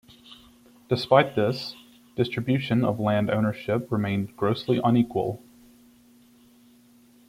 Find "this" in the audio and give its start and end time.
1.35-1.75